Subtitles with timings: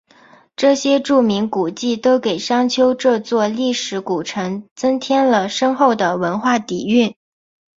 [0.55, 7.13] 这些著名古迹都给商丘这座历史古城增添了深厚的文化底蕴。